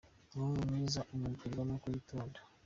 Umuhungu 0.33 0.61
mwiza 0.69 0.99
umubwirwa 1.13 1.61
nuko 1.65 1.85
yitonda. 1.93 2.39